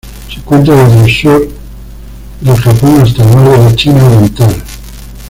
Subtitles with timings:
[0.33, 1.47] Se encuentra desde el sur
[2.41, 4.63] del Japón hasta el Mar de la China Oriental.